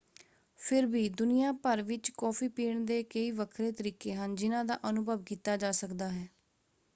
ਫਿਰ 0.59 0.85
ਵੀ 0.85 1.07
ਦੁਨੀਆ 1.09 1.51
ਭਰ 1.53 1.81
ਵਿੱਚ 1.81 2.09
ਕੌਫ਼ੀ 2.11 2.47
ਪੀਣ 2.49 2.83
ਦੇ 2.85 3.01
ਕਈ 3.03 3.29
ਵੱਖਰੇ 3.31 3.71
ਤਰੀਕੇ 3.71 4.15
ਹਨ 4.15 4.35
ਜਿਨ੍ਹਾਂ 4.35 4.63
ਦਾ 4.65 4.79
ਅਨੁਭਵ 4.89 5.23
ਕੀਤਾ 5.23 5.57
ਜਾ 5.57 5.71
ਸਕਦਾ 5.71 6.09
ਹੈ। 6.09 6.27